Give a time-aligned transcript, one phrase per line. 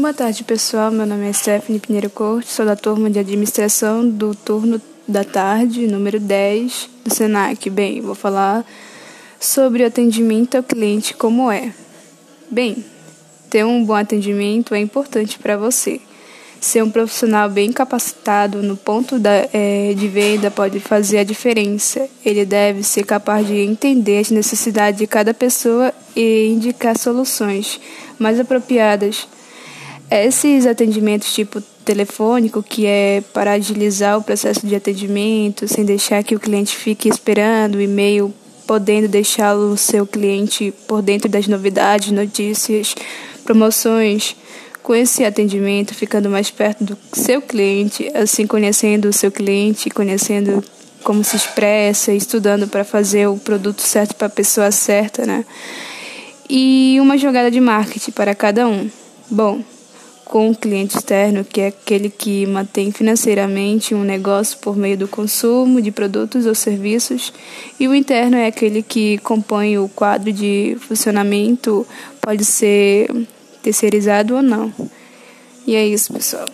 [0.00, 0.92] Boa tarde, pessoal.
[0.92, 5.88] Meu nome é Stephanie Pinheiro Corte, sou da turma de administração do turno da tarde,
[5.88, 7.68] número 10 do SENAC.
[7.68, 8.64] Bem, vou falar
[9.40, 11.74] sobre o atendimento ao cliente como é.
[12.48, 12.84] Bem,
[13.50, 16.00] ter um bom atendimento é importante para você.
[16.60, 22.08] Ser um profissional bem capacitado no ponto da, é, de venda pode fazer a diferença.
[22.24, 27.80] Ele deve ser capaz de entender as necessidades de cada pessoa e indicar soluções
[28.16, 29.26] mais apropriadas.
[30.10, 36.34] Esses atendimentos tipo telefônico, que é para agilizar o processo de atendimento, sem deixar que
[36.34, 38.32] o cliente fique esperando o e-mail,
[38.66, 42.94] podendo deixar o seu cliente por dentro das novidades, notícias,
[43.44, 44.36] promoções
[44.82, 50.64] com esse atendimento, ficando mais perto do seu cliente, assim conhecendo o seu cliente, conhecendo
[51.04, 55.44] como se expressa, estudando para fazer o produto certo para a pessoa certa, né?
[56.48, 58.90] E uma jogada de marketing para cada um.
[59.30, 59.62] Bom,
[60.28, 65.08] com o cliente externo, que é aquele que mantém financeiramente um negócio por meio do
[65.08, 67.32] consumo de produtos ou serviços,
[67.80, 71.86] e o interno é aquele que compõe o quadro de funcionamento,
[72.20, 73.10] pode ser
[73.62, 74.72] terceirizado ou não.
[75.66, 76.46] E é isso, pessoal.